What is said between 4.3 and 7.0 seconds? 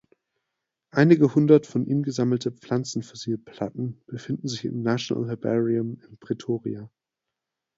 sich im National Herbarium in Pretoria.